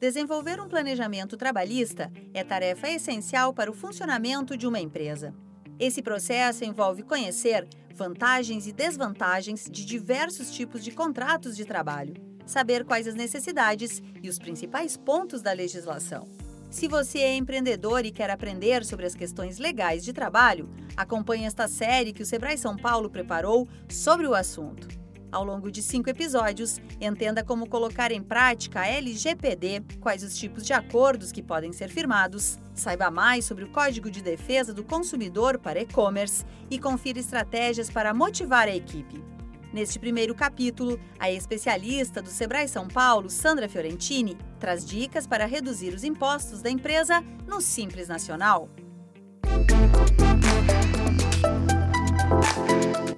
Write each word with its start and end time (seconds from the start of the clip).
Desenvolver 0.00 0.60
um 0.60 0.68
planejamento 0.68 1.36
trabalhista 1.36 2.12
é 2.32 2.44
tarefa 2.44 2.88
essencial 2.88 3.52
para 3.52 3.68
o 3.68 3.74
funcionamento 3.74 4.56
de 4.56 4.64
uma 4.64 4.78
empresa. 4.78 5.34
Esse 5.76 6.02
processo 6.02 6.64
envolve 6.64 7.02
conhecer 7.02 7.66
vantagens 7.96 8.68
e 8.68 8.72
desvantagens 8.72 9.68
de 9.68 9.84
diversos 9.84 10.52
tipos 10.52 10.84
de 10.84 10.92
contratos 10.92 11.56
de 11.56 11.64
trabalho, 11.64 12.14
saber 12.46 12.84
quais 12.84 13.08
as 13.08 13.16
necessidades 13.16 14.00
e 14.22 14.28
os 14.28 14.38
principais 14.38 14.96
pontos 14.96 15.42
da 15.42 15.52
legislação. 15.52 16.28
Se 16.70 16.86
você 16.86 17.18
é 17.18 17.34
empreendedor 17.34 18.04
e 18.04 18.12
quer 18.12 18.30
aprender 18.30 18.84
sobre 18.84 19.04
as 19.04 19.16
questões 19.16 19.58
legais 19.58 20.04
de 20.04 20.12
trabalho, 20.12 20.68
acompanhe 20.96 21.44
esta 21.44 21.66
série 21.66 22.12
que 22.12 22.22
o 22.22 22.26
Sebrae 22.26 22.56
São 22.56 22.76
Paulo 22.76 23.10
preparou 23.10 23.66
sobre 23.88 24.28
o 24.28 24.34
assunto. 24.34 24.97
Ao 25.30 25.44
longo 25.44 25.70
de 25.70 25.82
cinco 25.82 26.08
episódios, 26.08 26.80
entenda 27.00 27.44
como 27.44 27.68
colocar 27.68 28.10
em 28.10 28.22
prática 28.22 28.80
a 28.80 28.86
LGPD, 28.86 29.82
quais 30.00 30.22
os 30.22 30.36
tipos 30.38 30.64
de 30.64 30.72
acordos 30.72 31.30
que 31.30 31.42
podem 31.42 31.72
ser 31.72 31.90
firmados, 31.90 32.58
saiba 32.72 33.10
mais 33.10 33.44
sobre 33.44 33.64
o 33.64 33.70
Código 33.70 34.10
de 34.10 34.22
Defesa 34.22 34.72
do 34.72 34.82
Consumidor 34.82 35.58
para 35.58 35.80
e-commerce 35.80 36.44
e 36.70 36.78
confira 36.78 37.18
estratégias 37.18 37.90
para 37.90 38.14
motivar 38.14 38.68
a 38.68 38.74
equipe. 38.74 39.22
Neste 39.70 39.98
primeiro 39.98 40.34
capítulo, 40.34 40.98
a 41.18 41.30
especialista 41.30 42.22
do 42.22 42.30
Sebrae 42.30 42.66
São 42.66 42.88
Paulo, 42.88 43.28
Sandra 43.28 43.68
Fiorentini, 43.68 44.38
traz 44.58 44.82
dicas 44.84 45.26
para 45.26 45.44
reduzir 45.44 45.92
os 45.92 46.04
impostos 46.04 46.62
da 46.62 46.70
empresa 46.70 47.22
no 47.46 47.60
Simples 47.60 48.08
Nacional. 48.08 48.70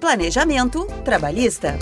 Planejamento 0.01 0.87
Trabalhista. 1.05 1.77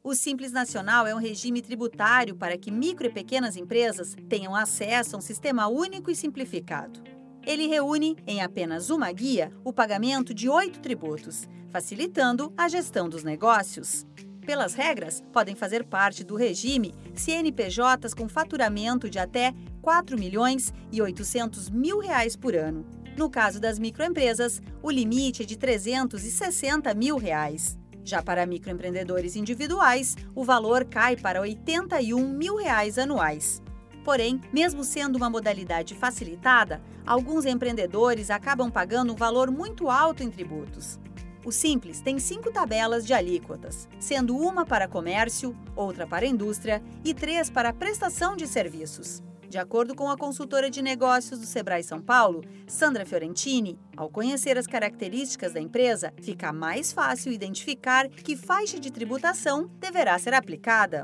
O 0.00 0.14
Simples 0.14 0.52
Nacional 0.52 1.08
é 1.08 1.14
um 1.14 1.18
regime 1.18 1.60
tributário 1.60 2.36
para 2.36 2.56
que 2.56 2.70
micro 2.70 3.08
e 3.08 3.10
pequenas 3.10 3.56
empresas 3.56 4.14
tenham 4.28 4.54
acesso 4.54 5.16
a 5.16 5.18
um 5.18 5.20
sistema 5.20 5.66
único 5.66 6.08
e 6.08 6.14
simplificado. 6.14 7.02
Ele 7.44 7.66
reúne, 7.66 8.16
em 8.28 8.40
apenas 8.40 8.90
uma 8.90 9.10
guia, 9.10 9.50
o 9.64 9.72
pagamento 9.72 10.32
de 10.32 10.48
oito 10.48 10.78
tributos, 10.78 11.48
facilitando 11.68 12.52
a 12.56 12.68
gestão 12.68 13.08
dos 13.08 13.24
negócios. 13.24 14.06
Pelas 14.46 14.74
regras, 14.74 15.20
podem 15.32 15.56
fazer 15.56 15.82
parte 15.84 16.22
do 16.22 16.36
regime 16.36 16.94
CNPJs 17.12 18.14
com 18.16 18.28
faturamento 18.28 19.10
de 19.10 19.18
até 19.18 19.52
4 19.82 20.16
milhões 20.16 20.72
e 20.92 21.02
800 21.02 21.68
mil 21.70 21.98
reais 21.98 22.36
por 22.36 22.54
ano, 22.54 22.86
no 23.16 23.28
caso 23.28 23.60
das 23.60 23.78
microempresas, 23.78 24.62
o 24.82 24.90
limite 24.90 25.42
é 25.42 25.46
de 25.46 25.56
360 25.56 26.92
mil 26.94 27.16
reais. 27.16 27.78
Já 28.04 28.22
para 28.22 28.46
microempreendedores 28.46 29.36
individuais, 29.36 30.16
o 30.34 30.44
valor 30.44 30.84
cai 30.84 31.16
para 31.16 31.40
81 31.40 32.26
mil 32.28 32.56
reais 32.56 32.98
anuais. 32.98 33.62
Porém, 34.04 34.40
mesmo 34.52 34.82
sendo 34.82 35.16
uma 35.16 35.28
modalidade 35.28 35.94
facilitada, 35.94 36.82
alguns 37.06 37.44
empreendedores 37.44 38.30
acabam 38.30 38.70
pagando 38.70 39.12
um 39.12 39.16
valor 39.16 39.50
muito 39.50 39.90
alto 39.90 40.22
em 40.22 40.30
tributos. 40.30 40.98
O 41.44 41.52
Simples 41.52 42.00
tem 42.00 42.18
cinco 42.18 42.50
tabelas 42.50 43.06
de 43.06 43.14
alíquotas, 43.14 43.88
sendo 43.98 44.36
uma 44.36 44.66
para 44.66 44.88
comércio, 44.88 45.56
outra 45.74 46.06
para 46.06 46.26
indústria 46.26 46.82
e 47.04 47.14
três 47.14 47.48
para 47.48 47.72
prestação 47.72 48.36
de 48.36 48.46
serviços. 48.46 49.22
De 49.50 49.58
acordo 49.58 49.96
com 49.96 50.08
a 50.08 50.16
consultora 50.16 50.70
de 50.70 50.80
negócios 50.80 51.40
do 51.40 51.44
Sebrae 51.44 51.82
São 51.82 52.00
Paulo, 52.00 52.44
Sandra 52.68 53.04
Fiorentini, 53.04 53.76
ao 53.96 54.08
conhecer 54.08 54.56
as 54.56 54.64
características 54.64 55.52
da 55.52 55.60
empresa, 55.60 56.12
fica 56.22 56.52
mais 56.52 56.92
fácil 56.92 57.32
identificar 57.32 58.08
que 58.08 58.36
faixa 58.36 58.78
de 58.78 58.92
tributação 58.92 59.68
deverá 59.80 60.16
ser 60.20 60.34
aplicada. 60.34 61.02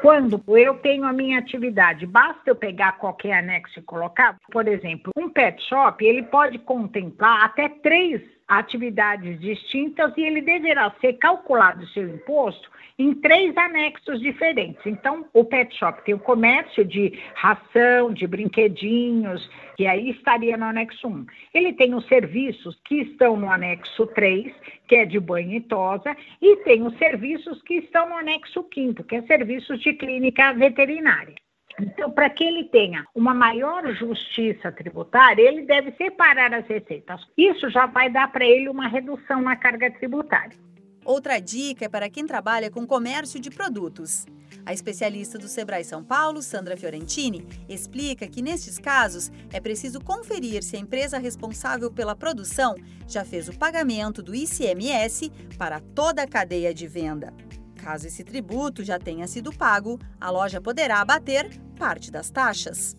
Quando 0.00 0.42
eu 0.48 0.74
tenho 0.78 1.04
a 1.04 1.12
minha 1.12 1.38
atividade, 1.38 2.04
basta 2.04 2.42
eu 2.46 2.56
pegar 2.56 2.98
qualquer 2.98 3.34
anexo 3.34 3.78
e 3.78 3.82
colocar, 3.82 4.36
por 4.50 4.66
exemplo, 4.66 5.12
um 5.16 5.30
pet 5.30 5.62
shop, 5.68 6.04
ele 6.04 6.24
pode 6.24 6.58
contemplar 6.58 7.44
até 7.44 7.68
três 7.68 8.20
atividades 8.48 9.40
distintas 9.40 10.12
e 10.16 10.22
ele 10.22 10.42
deverá 10.42 10.92
ser 11.00 11.14
calculado 11.14 11.84
o 11.84 11.88
seu 11.88 12.08
imposto 12.08 12.70
em 12.98 13.14
três 13.14 13.56
anexos 13.56 14.20
diferentes. 14.20 14.84
Então, 14.86 15.26
o 15.32 15.44
pet 15.44 15.74
shop 15.76 16.04
tem 16.04 16.14
o 16.14 16.18
comércio 16.18 16.84
de 16.84 17.18
ração, 17.34 18.12
de 18.12 18.26
brinquedinhos, 18.26 19.48
que 19.76 19.86
aí 19.86 20.10
estaria 20.10 20.56
no 20.56 20.66
anexo 20.66 21.08
1. 21.08 21.26
Ele 21.54 21.72
tem 21.72 21.94
os 21.94 22.06
serviços 22.06 22.78
que 22.84 22.96
estão 22.96 23.36
no 23.36 23.50
anexo 23.50 24.06
3, 24.08 24.54
que 24.86 24.96
é 24.96 25.04
de 25.04 25.18
banho 25.18 25.54
e 25.54 25.60
tosa, 25.60 26.16
e 26.40 26.56
tem 26.58 26.86
os 26.86 26.96
serviços 26.98 27.60
que 27.62 27.74
estão 27.74 28.08
no 28.08 28.16
anexo 28.16 28.64
5, 28.72 29.02
que 29.04 29.16
é 29.16 29.22
serviços 29.22 29.80
de 29.80 29.94
clínica 29.94 30.52
veterinária. 30.52 31.41
Então, 31.80 32.10
para 32.10 32.28
que 32.30 32.44
ele 32.44 32.64
tenha 32.64 33.06
uma 33.14 33.34
maior 33.34 33.92
justiça 33.94 34.70
tributária, 34.70 35.42
ele 35.42 35.62
deve 35.62 35.92
separar 35.92 36.52
as 36.52 36.66
receitas. 36.66 37.20
Isso 37.36 37.70
já 37.70 37.86
vai 37.86 38.10
dar 38.10 38.30
para 38.30 38.44
ele 38.44 38.68
uma 38.68 38.88
redução 38.88 39.40
na 39.40 39.56
carga 39.56 39.90
tributária. 39.90 40.56
Outra 41.04 41.40
dica 41.40 41.84
é 41.84 41.88
para 41.88 42.08
quem 42.08 42.26
trabalha 42.26 42.70
com 42.70 42.86
comércio 42.86 43.40
de 43.40 43.50
produtos. 43.50 44.24
A 44.64 44.72
especialista 44.72 45.36
do 45.36 45.48
Sebrae 45.48 45.82
São 45.82 46.04
Paulo, 46.04 46.40
Sandra 46.40 46.76
Fiorentini, 46.76 47.44
explica 47.68 48.28
que 48.28 48.40
nestes 48.40 48.78
casos 48.78 49.32
é 49.52 49.60
preciso 49.60 50.00
conferir 50.00 50.62
se 50.62 50.76
a 50.76 50.78
empresa 50.78 51.18
responsável 51.18 51.90
pela 51.90 52.14
produção 52.14 52.76
já 53.08 53.24
fez 53.24 53.48
o 53.48 53.58
pagamento 53.58 54.22
do 54.22 54.34
ICMS 54.34 55.32
para 55.58 55.80
toda 55.80 56.22
a 56.22 56.28
cadeia 56.28 56.72
de 56.72 56.86
venda. 56.86 57.34
Caso 57.82 58.06
esse 58.06 58.22
tributo 58.22 58.84
já 58.84 58.96
tenha 58.96 59.26
sido 59.26 59.52
pago, 59.52 59.98
a 60.20 60.30
loja 60.30 60.60
poderá 60.60 61.00
abater 61.00 61.50
parte 61.76 62.12
das 62.12 62.30
taxas. 62.30 62.96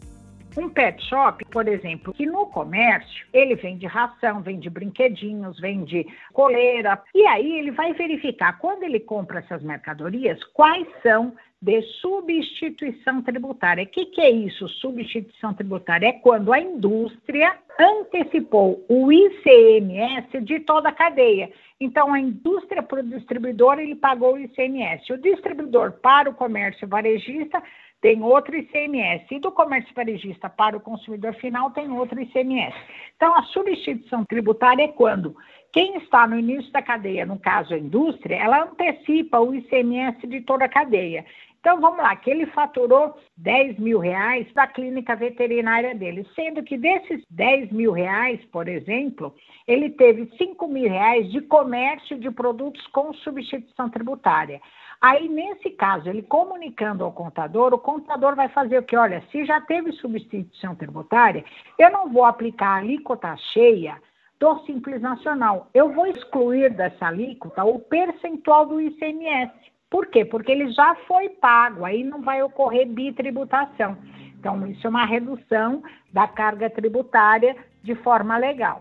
Um 0.57 0.69
pet 0.69 1.01
shop, 1.05 1.43
por 1.45 1.67
exemplo, 1.67 2.13
que 2.13 2.25
no 2.25 2.45
comércio 2.47 3.25
ele 3.33 3.55
vende 3.55 3.87
ração, 3.87 4.41
vende 4.41 4.69
brinquedinhos, 4.69 5.59
vende 5.59 6.05
coleira, 6.31 7.01
e 7.15 7.25
aí 7.25 7.59
ele 7.59 7.71
vai 7.71 7.93
verificar 7.93 8.59
quando 8.59 8.83
ele 8.83 8.99
compra 8.99 9.39
essas 9.39 9.63
mercadorias 9.63 10.43
quais 10.53 10.85
são 11.01 11.33
de 11.63 11.81
substituição 12.01 13.21
tributária. 13.21 13.85
O 13.85 13.87
que, 13.87 14.07
que 14.07 14.19
é 14.19 14.29
isso, 14.29 14.67
substituição 14.67 15.53
tributária? 15.53 16.07
É 16.07 16.11
quando 16.11 16.51
a 16.51 16.59
indústria 16.59 17.55
antecipou 17.79 18.83
o 18.89 19.09
ICMS 19.09 20.41
de 20.41 20.59
toda 20.59 20.89
a 20.89 20.91
cadeia. 20.91 21.49
Então, 21.79 22.13
a 22.13 22.19
indústria 22.19 22.83
para 22.83 22.99
o 22.99 23.03
distribuidor, 23.03 23.79
ele 23.79 23.95
pagou 23.95 24.33
o 24.33 24.39
ICMS. 24.39 25.13
O 25.13 25.17
distribuidor 25.17 25.93
para 25.93 26.29
o 26.29 26.33
comércio 26.33 26.85
varejista 26.85 27.63
tem 28.03 28.21
outro 28.21 28.53
ICMS. 28.53 29.25
E 29.31 29.39
do 29.39 29.49
comércio 29.49 29.95
varejista 29.95 30.49
para 30.49 30.75
o 30.75 30.81
consumidor 30.81 31.33
final 31.35 31.71
tem 31.71 31.89
outro 31.89 32.21
ICMS. 32.21 32.75
Então, 33.15 33.33
a 33.33 33.43
substituição 33.43 34.25
tributária 34.25 34.83
é 34.83 34.89
quando 34.89 35.33
quem 35.71 35.95
está 35.97 36.27
no 36.27 36.37
início 36.37 36.69
da 36.73 36.81
cadeia, 36.81 37.25
no 37.25 37.39
caso 37.39 37.73
a 37.73 37.77
indústria, 37.77 38.35
ela 38.35 38.65
antecipa 38.65 39.39
o 39.39 39.55
ICMS 39.55 40.27
de 40.27 40.41
toda 40.41 40.65
a 40.65 40.69
cadeia. 40.69 41.25
Então, 41.61 41.79
vamos 41.79 41.99
lá, 41.99 42.13
que 42.17 42.29
ele 42.29 42.45
faturou 42.47 43.17
10 43.37 43.79
mil 43.79 43.97
reais 43.97 44.45
da 44.53 44.67
clínica 44.67 45.15
veterinária 45.15 45.95
dele, 45.95 46.27
sendo 46.35 46.61
que 46.61 46.77
desses 46.77 47.23
10 47.29 47.71
mil 47.71 47.93
reais, 47.93 48.43
por 48.51 48.67
exemplo, 48.67 49.33
ele 49.65 49.89
teve 49.91 50.29
5 50.37 50.67
mil 50.67 50.89
reais 50.89 51.31
de 51.31 51.39
comércio 51.39 52.19
de 52.19 52.29
produtos 52.29 52.85
com 52.87 53.13
substituição 53.13 53.89
tributária. 53.89 54.59
Aí, 55.03 55.27
nesse 55.27 55.69
caso, 55.71 56.07
ele 56.07 56.21
comunicando 56.21 57.03
ao 57.03 57.11
contador, 57.11 57.73
o 57.73 57.77
contador 57.77 58.37
vai 58.37 58.47
fazer 58.47 58.77
o 58.77 58.83
que? 58.83 58.95
Olha, 58.95 59.21
se 59.29 59.43
já 59.43 59.59
teve 59.59 59.91
substituição 59.91 60.75
tributária, 60.75 61.43
eu 61.77 61.91
não 61.91 62.09
vou 62.09 62.23
aplicar 62.23 62.67
a 62.67 62.75
alíquota 62.77 63.35
cheia 63.51 63.97
do 64.39 64.59
Simples 64.59 65.01
Nacional. 65.01 65.67
Eu 65.73 65.91
vou 65.91 66.07
excluir 66.07 66.69
dessa 66.69 67.07
alíquota 67.07 67.65
o 67.65 67.79
percentual 67.79 68.65
do 68.65 68.79
ICMS. 68.79 69.51
Por 69.89 70.05
quê? 70.05 70.23
Porque 70.23 70.53
ele 70.53 70.71
já 70.71 70.95
foi 71.05 71.27
pago, 71.27 71.83
aí 71.83 72.01
não 72.01 72.21
vai 72.21 72.41
ocorrer 72.41 72.87
bitributação. 72.87 73.97
Então, 74.39 74.65
isso 74.67 74.87
é 74.87 74.89
uma 74.89 75.05
redução 75.05 75.83
da 76.13 76.29
carga 76.29 76.69
tributária 76.69 77.57
de 77.83 77.93
forma 77.95 78.37
legal. 78.37 78.79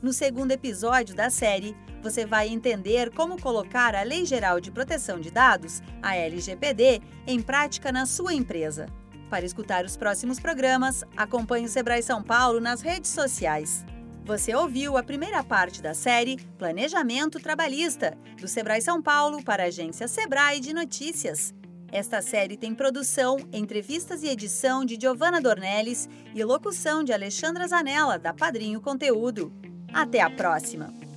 No 0.00 0.12
segundo 0.12 0.52
episódio 0.52 1.12
da 1.12 1.28
série, 1.28 1.76
você 2.00 2.24
vai 2.24 2.48
entender 2.48 3.10
como 3.10 3.40
colocar 3.40 3.96
a 3.96 4.02
Lei 4.02 4.24
Geral 4.24 4.60
de 4.60 4.70
Proteção 4.70 5.18
de 5.18 5.28
Dados, 5.28 5.82
a 6.00 6.14
LGPD, 6.14 7.02
em 7.26 7.42
prática 7.42 7.90
na 7.90 8.06
sua 8.06 8.32
empresa. 8.32 8.86
Para 9.28 9.44
escutar 9.44 9.84
os 9.84 9.96
próximos 9.96 10.38
programas, 10.38 11.02
acompanhe 11.16 11.66
o 11.66 11.68
Sebrae 11.68 12.00
São 12.00 12.22
Paulo 12.22 12.60
nas 12.60 12.80
redes 12.80 13.10
sociais. 13.10 13.84
Você 14.24 14.54
ouviu 14.54 14.96
a 14.96 15.02
primeira 15.02 15.42
parte 15.42 15.82
da 15.82 15.94
série 15.94 16.36
Planejamento 16.56 17.40
Trabalhista, 17.40 18.16
do 18.40 18.46
Sebrae 18.46 18.80
São 18.80 19.02
Paulo 19.02 19.42
para 19.42 19.64
a 19.64 19.66
agência 19.66 20.06
Sebrae 20.06 20.60
de 20.60 20.72
Notícias. 20.72 21.52
Esta 21.90 22.22
série 22.22 22.56
tem 22.56 22.72
produção, 22.72 23.36
entrevistas 23.52 24.22
e 24.22 24.28
edição 24.28 24.84
de 24.84 24.96
Giovanna 25.00 25.40
Dornelles 25.40 26.08
e 26.34 26.44
locução 26.44 27.02
de 27.02 27.12
Alexandra 27.12 27.66
Zanella, 27.66 28.16
da 28.16 28.32
Padrinho 28.32 28.80
Conteúdo. 28.80 29.52
Até 29.92 30.20
a 30.20 30.30
próxima! 30.30 31.07